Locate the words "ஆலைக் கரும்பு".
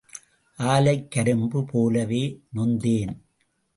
0.59-1.65